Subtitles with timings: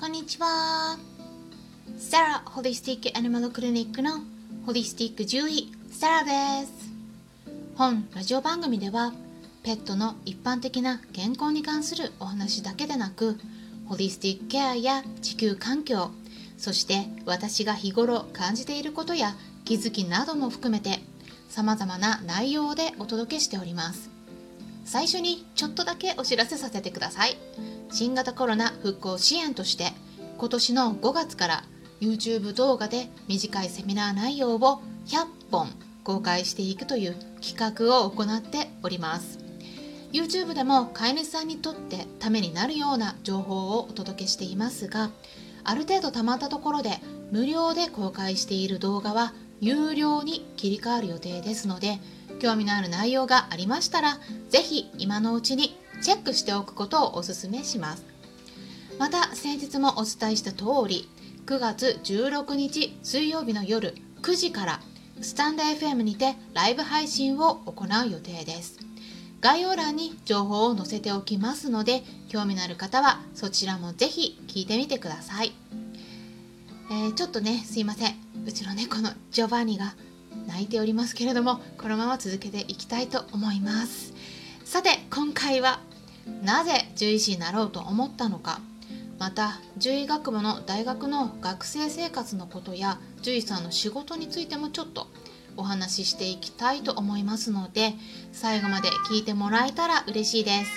[0.00, 0.96] こんにちは。
[1.98, 4.12] サラホリスティックアニマルクリニックの
[4.64, 6.90] ホリスティック獣医サラです。
[7.76, 9.12] 本ラジオ番組では
[9.62, 13.38] ペットの一般的な健康に関するお話だけでなく
[13.84, 16.10] ホリスティックケアや地球環境
[16.56, 19.34] そして私が日頃感じていることや
[19.66, 21.00] 気づきなども含めて
[21.50, 24.08] 様々な内容でお届けしております
[24.86, 27.36] 最初にちょっとだけお知らせさせてください
[27.90, 29.92] 新型コロナ復興支援として
[30.38, 31.64] 今年の5月から
[32.00, 35.68] YouTube 動画で短いセミナー内容を100本
[36.04, 39.38] 公開していくという企画を行っております。
[40.12, 45.10] YouTube でも飼い主さんにとってためになるような情報をお届けしていますが
[45.62, 46.98] ある程度たまったところで
[47.30, 52.00] 無料で公開している動画は有料に切り替わる予定ですので
[52.40, 54.18] 興味のある内容がありましたら
[54.48, 58.04] 是非今のうちにチェックしておくことをお勧めします。
[58.98, 61.08] また先日もお伝えした通り
[61.46, 64.80] 9月16日水曜日の夜9時から
[65.20, 68.78] スタンド FM にてライブ配信を行う予定です。
[69.40, 75.54] 概要欄に情報を載せておきますので興味のある方はそちらもぜひ聞いてみてください、
[76.90, 78.16] えー、ちょっとねすいません。
[78.46, 79.94] うちの猫のジョバンニが
[80.46, 84.12] 泣いておりますけれどもこのまま続けていきたいと思います。
[84.64, 85.80] さて今回は
[86.42, 88.60] なぜ獣医師になろうと思ったのか。
[89.18, 95.08] また獣医学部の大学の学生生活のことや獣医さんの仕事についてもちょっと
[95.58, 97.92] お話ししていきたいと思いますので
[98.32, 100.70] 最後まで聞いてもらえたら嬉しいです。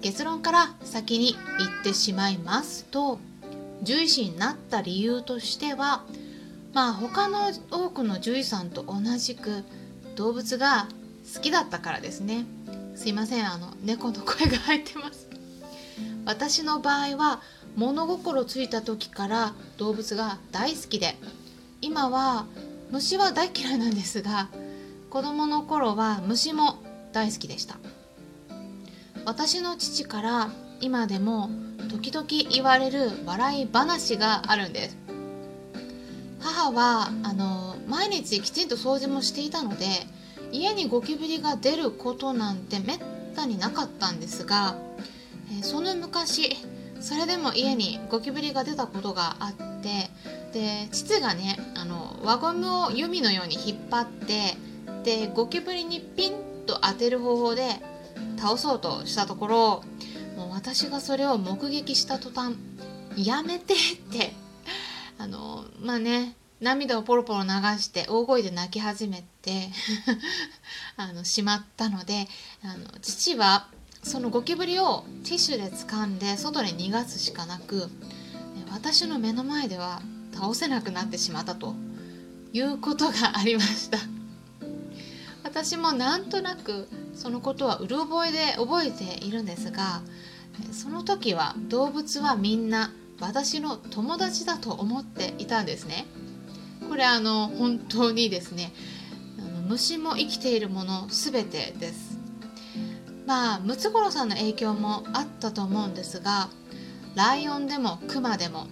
[0.00, 3.18] 結論から先に言ってしまいますと
[3.80, 6.02] 獣医師になった理由としては
[6.72, 9.64] まあ他の多くの獣医さんと同じく
[10.16, 10.88] 動物が
[11.34, 12.46] 好きだったからですね。
[13.00, 15.26] すいませんあの猫の声が入ってます。
[16.26, 17.40] 私の場合は
[17.74, 21.16] 物心ついた時から動物が大好きで
[21.80, 22.44] 今は
[22.90, 24.48] 虫は大嫌いなんですが
[25.08, 26.76] 子供の頃は虫も
[27.14, 27.78] 大好きでした。
[29.24, 30.50] 私の父から
[30.82, 31.48] 今でも
[31.88, 34.98] 時々言われる笑い話があるんです。
[36.38, 39.86] 母はあの毎日きちんと掃除もしていたので
[40.52, 42.98] 家にゴキブリが出ることなんてめっ
[43.34, 44.76] たになかったんですが、
[45.58, 46.56] えその昔
[47.00, 50.10] それでも家にゴキブリが出たことがあって
[50.52, 54.56] で父がねあの輪ゴムを弓のように引っ張って
[55.02, 56.32] でゴキブリにピン
[56.66, 57.62] と当てる方法で
[58.36, 59.84] 倒そうとしたところ
[60.36, 62.56] もう私がそれを目撃した途端
[63.16, 63.76] 「やめて」っ
[64.12, 64.34] て
[65.18, 69.24] あのまあね涙をポロポロ流して大声で泣き始め
[70.96, 72.28] あのしまったので
[72.62, 73.68] あの父は
[74.02, 77.90] そのゴキブリをティッシュで掴んで外に逃がすしかなく
[78.70, 80.00] 私の目の前では
[80.32, 81.74] 倒せなくなってしまったと
[82.52, 83.98] いうことがありました。
[85.42, 90.02] 私もなんとなくそのことはうる覚えで覚えているんですが
[90.72, 96.06] その時は動物はみんな私の友達だと思っていたんですね。
[96.88, 98.72] これあの本当にですね
[99.70, 102.18] 虫も生きているもの全てです。
[103.24, 106.48] まあムツゴロウさんの影響もあったと思うんですが
[107.14, 108.66] ライオンでもクマでも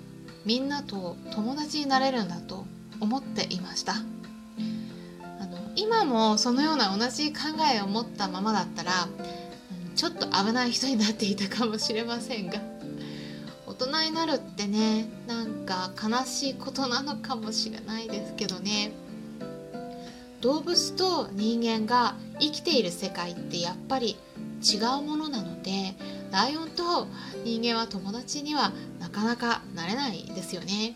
[0.45, 2.67] みんなと友達になれるんだと
[2.99, 3.93] 思っていました。
[3.93, 7.43] あの今もそのような同じ考
[7.73, 9.07] えを持ったままだったら
[9.95, 12.59] ちょっと危ない人になっていたかもしれませんが
[13.69, 18.91] 大人になるってねなんか悲しいことなのかもしれないですけどね。
[20.41, 24.17] 動物と人間が生きている世界ってやっぱり
[24.63, 25.95] 違うものなので
[26.31, 27.07] ライオンと
[27.45, 30.95] 人間は友達にはなかなかなれないですよね。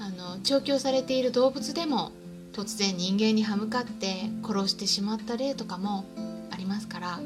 [0.00, 2.12] あの調教されている動物でも
[2.52, 6.04] 突然人間に歯向かって殺してしまった例とかも
[6.50, 7.20] ありますから。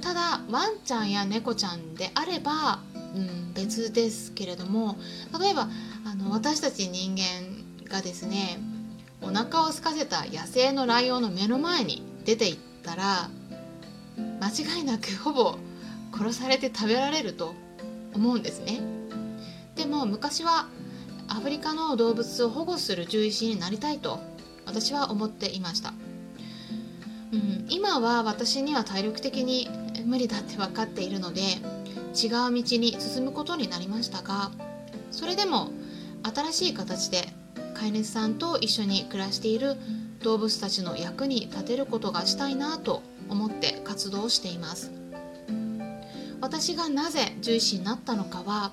[0.00, 2.80] ただワンちゃんや猫ちゃんであれば
[3.16, 4.96] うん、別ですけれども
[5.40, 5.68] 例えば
[6.04, 8.58] あの私たち人間がですね
[9.26, 13.28] お腹を空かせた野生のライオンの目の前に出ていったら
[14.40, 15.58] 間違いなくほぼ
[16.16, 17.54] 殺されて食べられると
[18.14, 18.80] 思うんですね。
[19.74, 20.68] でも昔は
[21.28, 24.20] アフリカの動物を保護する獣医師になりたいと
[24.64, 25.92] 私は思っていました、
[27.32, 29.68] うん、今は私には体力的に
[30.04, 34.50] 無理だって分かっているので違う道に進むことになりましたが
[35.10, 35.70] それでも
[36.22, 37.28] 新しい形で
[37.76, 39.76] 飼い主さんと一緒に暮らしている
[40.22, 44.90] 動物たちの役に立てることがしたいなと思って活動しています。
[46.40, 48.72] 私がなぜ獣医師になったのかは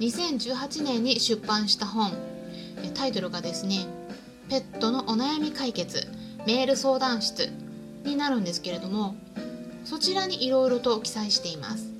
[0.00, 2.12] 2018年に出版した本。
[2.94, 3.86] タイトルがですね
[4.48, 6.06] 「ペットのお悩み解決
[6.46, 7.50] メール相談室」
[8.04, 9.16] になるんですけれども
[9.84, 11.95] そちらにいろいろと記載しています。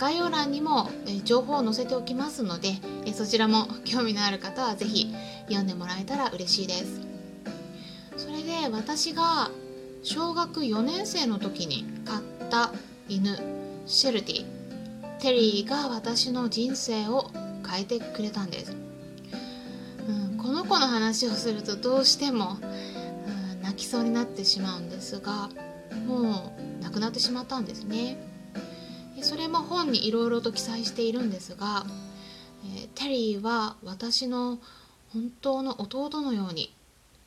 [0.00, 0.88] 概要欄にも
[1.24, 2.76] 情報を載せておきますので
[3.12, 5.14] そちらも興味のある方は是非
[5.44, 7.00] 読んでもらえたら嬉しいです。
[8.16, 9.50] それで私が
[10.02, 12.72] 小学4年生の時に飼った
[13.08, 13.38] 犬
[13.86, 14.60] シェルティ。
[15.20, 17.30] テリーが私の人生を
[17.68, 18.74] 変えてくれたんです、
[20.08, 25.50] うん、この子の話をするとどうしても、うん、泣きそうになってしまうんですが
[26.06, 28.16] もう亡くなってしまったんですね。
[29.22, 31.84] それも本にいろいろと記載しているんですが、
[32.64, 34.58] えー、テリーは私の
[35.12, 36.74] 本当の弟のように、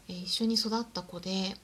[0.08, 1.56] えー、一緒に育った子で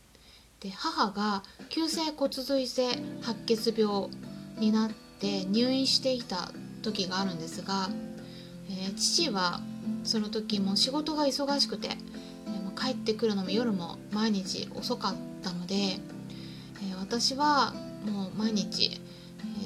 [0.60, 2.90] で母が急性骨髄性
[3.22, 4.10] 白血病
[4.58, 7.90] になって入院していた時があるんですが、
[8.70, 9.62] えー、父は
[10.04, 17.74] その時も仕事が忙しくて、えー、帰ってくるのも夜も毎日遅かったので、えー、私は
[18.06, 19.02] もう毎日、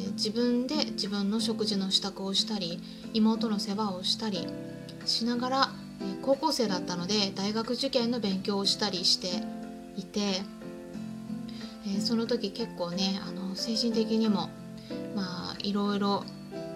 [0.08, 2.82] え自分で自分の食事の支度をしたり
[3.14, 4.48] 妹の世話をしたり
[5.06, 5.70] しながら、
[6.02, 9.28] え高校生だったので大学受験の勉強をしたりして
[9.96, 10.42] いて
[11.86, 14.50] えー、その時結構ねあの精神的にも
[15.16, 16.24] まあいろいろ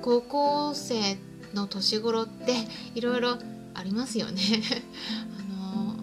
[0.01, 1.17] 高校生
[1.53, 2.53] の年頃って
[2.93, 3.37] いろいろ
[3.73, 4.41] ありますよね。
[5.39, 5.95] あの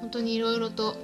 [0.00, 0.96] 本当にいろいろと、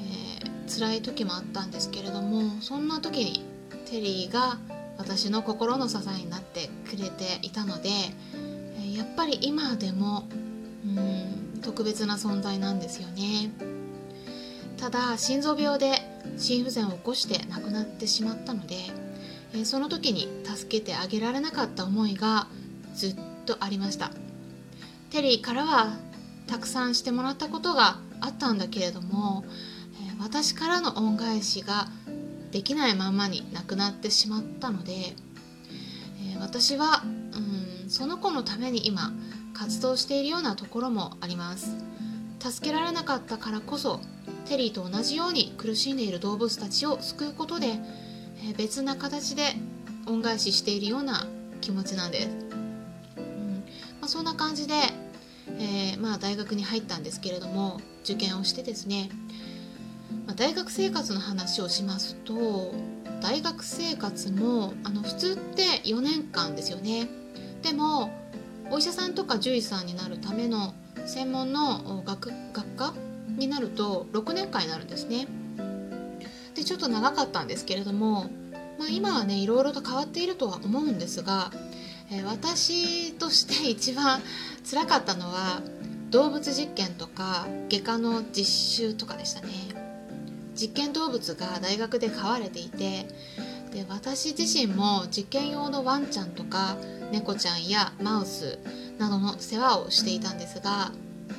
[0.00, 3.42] えー、辛い時もあったんですけれどもそんな時に
[3.86, 4.58] テリーが
[5.00, 7.88] 私の心の支えになってくれていたので、
[8.94, 10.28] やっぱり今でも
[10.84, 13.50] うん特別な存在なんですよね。
[14.76, 16.00] ただ心臓病で
[16.36, 18.76] 心不全を起こして亡くなってしまったので、
[19.64, 22.46] その時に助けてあげられなかった思いが
[22.94, 24.10] ずっとありました。
[25.10, 25.96] テリーからは
[26.46, 29.44] たくさんしてもらったことがあったんだけれども、
[30.20, 31.88] 私からの恩返しが
[32.50, 35.14] できないままに亡くなってしまったので、え
[36.40, 39.12] 私はうんその子のために今
[39.54, 41.76] 活動しているようなところもあります
[42.40, 44.00] 助けられなかったからこそ
[44.46, 47.78] テリーと同じように苦しんでいる動物たちを救うことで、
[48.48, 49.54] え別な形で
[50.06, 51.26] 恩返ししているような
[51.60, 52.28] 気持ちなんです。
[53.18, 53.64] うん
[54.00, 54.74] まあ、そんな感じで、
[55.58, 59.10] えー、まあ、大学に入ったんですけれども受験をしてですね、
[60.26, 62.72] まあ、大学生活の話をしますと
[63.20, 67.08] 大学生活もあの普通って4年間ですよね。
[67.62, 68.10] でも
[68.70, 70.74] お医者さんとか獣医さんになるための
[71.06, 72.94] 専門の学学科
[73.28, 75.26] になると6年間になるんですね。
[76.54, 78.30] でちょっと長かったんですけれども、
[78.78, 81.50] まあ、今はねいろいろと変わっているとは思うんですが、
[82.10, 84.20] えー、私として一番
[84.68, 85.62] 辛かったのは
[86.10, 88.44] 動物実験とか外科の実
[88.86, 89.79] 習とかでしたね。
[90.60, 93.06] 実験動物が大学で飼われていて
[93.72, 96.76] で私自身も実験用のワンちゃんとか
[97.12, 98.58] 猫ちゃんやマウス
[98.98, 100.92] などの世話をしていたんですが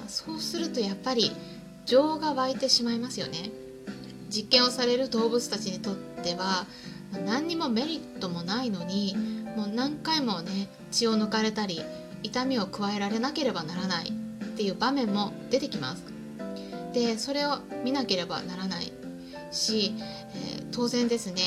[0.08, 1.32] そうするとやっぱり
[1.86, 3.52] 情が湧いてしまいますよね。
[4.30, 6.66] 実験をされる動物たちにとっては
[7.26, 9.16] 何にもメリットもないのに
[9.58, 11.82] もう何回もね血を抜かれたり
[12.24, 16.04] 痛みを加えられなければならないっていう場面も出てきます。
[16.94, 19.01] でそれを見なければならない。
[19.52, 21.42] し、えー、当然ですね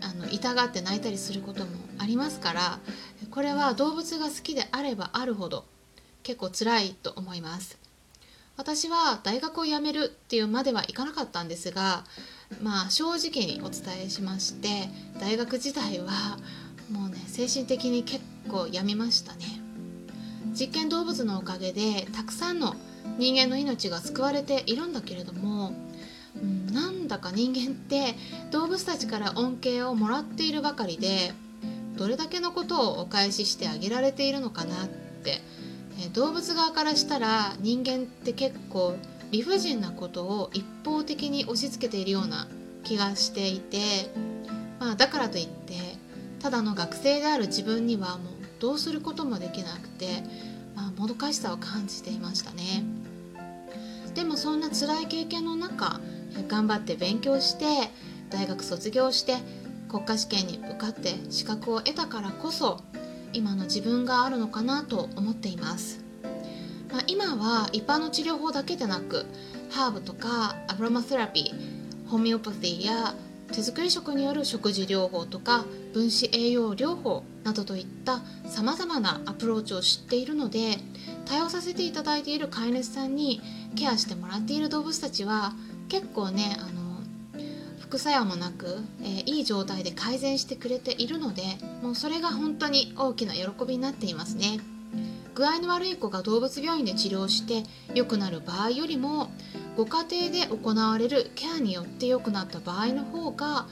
[0.00, 2.78] あの痛がって泣いたりすることもありますから
[3.30, 5.64] これは動物が好きであればあるほど
[6.22, 7.78] 結構辛いと思います。
[8.56, 12.04] 私は大学を辞めるっていうまではいかなかったんですが
[12.62, 14.68] まあ正直にお伝えしまして
[15.18, 16.36] 大学時代は
[16.90, 19.62] もうね精神的に結構やみましたね。
[20.52, 22.76] 実験動物のおかげでたくさんの
[23.18, 25.72] 人間の命が救われているんだけれども、
[26.72, 28.14] なんだか人間って
[28.50, 31.32] 動物たちから恩恵をもらっているばかりで
[31.96, 35.40] どれだけのことをお返ししてあげられているのかなって。
[36.14, 38.96] 動物側からしたら人間って結構
[39.30, 42.48] 理不尽なことを一方的に押し付けているような
[42.82, 43.78] 気がしていて、
[44.80, 45.74] まあ、だからといって
[46.40, 50.22] ただの学生である自分にはもうどうすることもできなくて、
[50.74, 52.82] まあ、もどかしさを感じていましたね。
[54.14, 56.00] でもそんな辛い経験の中
[56.48, 57.90] 頑張って勉強して
[58.30, 59.36] 大学卒業して
[59.88, 62.80] 国家試験に受かって資格を得たからこそ
[63.32, 66.02] 今の自分があるのかなと思っています、
[66.90, 69.26] まあ、今は一般の治療法だけでなく
[69.70, 73.14] ハーブとかアブロマセラピーホメオパシーや
[73.52, 80.78] 手作り食による食事療法とか分子栄養療法などといったさまざまなアプローチを知っているので
[81.26, 83.40] 対応させていただいている飼い主さんに
[83.76, 85.52] ケアしてもらっている動物たちは
[85.92, 87.02] 結構ねあの
[87.78, 91.42] 副作用もなく、えー、いい状態で改善してくれているので
[91.82, 94.58] もうそれが本当に大きな喜びになっていますね。
[95.34, 99.30] 具合の悪い子が動物病院で治療して良くなる場合よりも
[99.76, 103.66] ご家庭で行われるケアによって良くなった場合の方が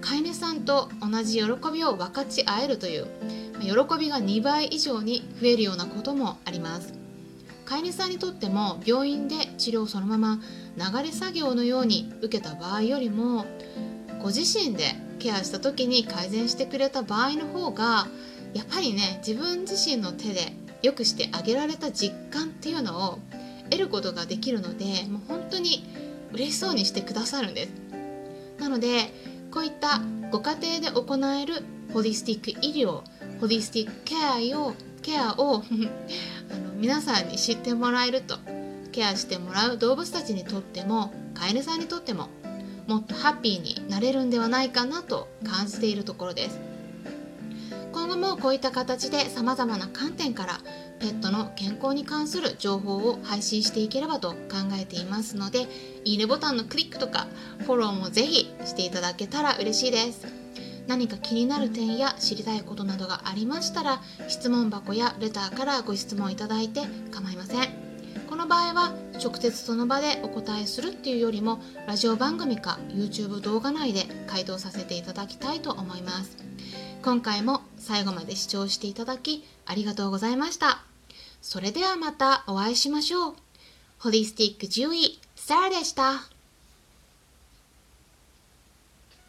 [0.00, 3.06] 飼い主さんと同じ喜びを分かち合えるという
[3.60, 6.97] 喜びが2倍以上に増えるようなこともあります。
[7.68, 10.40] 飼い主さんにとっても病院で治療そのまま
[10.78, 13.44] 流れ作業のように受けた場合よりも
[14.22, 18.06] ご自身でケアした時に改善してくれた場合の方が
[18.54, 23.18] やっぱりね自分自身の手で良くしてあげられた実感っていうのを
[23.68, 25.84] 得ることができるのでもう本当に
[26.32, 27.72] 嬉しそうにしてくださるんです。
[28.58, 29.12] なので
[29.50, 33.02] こういったご家庭で行えるホリスティック医療
[33.40, 34.14] ホリスティックケ
[34.54, 34.72] アを
[35.02, 35.62] ケアを
[36.78, 38.38] 皆さんに知ってもらえると
[38.92, 42.28] ケアしてもらう動物たちにとっても飼い主さんにとっても
[42.86, 46.58] もっとハッピーになれるんではないかなと感じているところです。
[47.92, 50.60] 今後もこういった形で様々な観点から
[51.00, 54.36] ペットの健康に関する情報を配信していければと考
[54.80, 55.66] えていますので
[56.04, 57.26] いいねボタンのクリックとか
[57.66, 60.37] フォローもぜひしていただけたら嬉しいです。
[60.88, 66.80] 何か気になる点や知りたいことなどがありましたら質問箱やレターからご質問いただいて
[67.12, 67.68] 構いません
[68.28, 76.36] この場合は直接その場でお答えするっていうよりもラジオ番組か YouTube 動画内で回答させていただきたいと思います
[77.02, 80.88] 今回も最後まで視聴していただきありがとうございました
[81.40, 83.34] それではまたお会いしましょう。
[83.98, 86.37] ホリスティック獣医、サラでした。